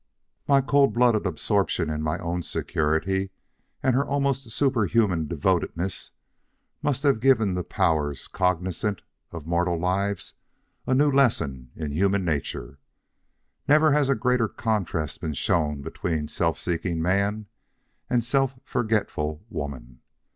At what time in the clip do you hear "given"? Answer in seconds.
7.19-7.53